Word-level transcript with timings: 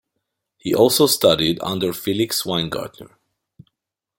He 0.57 0.73
also 0.73 1.05
studied 1.05 1.59
under 1.61 1.93
Felix 1.93 2.41
Weingartner. 2.41 3.11